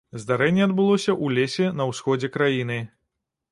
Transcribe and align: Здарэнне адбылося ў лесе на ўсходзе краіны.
Здарэнне 0.21 0.63
адбылося 0.67 1.11
ў 1.13 1.27
лесе 1.37 1.69
на 1.83 1.89
ўсходзе 1.91 2.33
краіны. 2.39 2.83